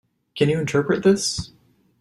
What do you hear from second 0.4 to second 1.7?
you interpret this?